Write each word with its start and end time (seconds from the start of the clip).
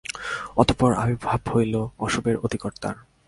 অতঃপর 0.57 0.91
আবির্ভাব 0.93 1.39
হইল 1.53 1.75
অশুভের 1.99 2.35
অধিকর্তার। 2.37 2.95